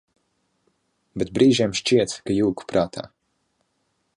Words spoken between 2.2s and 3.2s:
ka jūku prātā.